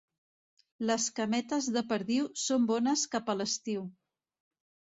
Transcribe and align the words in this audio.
Les 0.89 1.05
cametes 1.19 1.67
de 1.75 1.85
perdiu 1.93 2.31
són 2.47 2.67
bones 2.73 3.07
cap 3.15 3.33
a 3.35 3.39
l'estiu. 3.43 3.87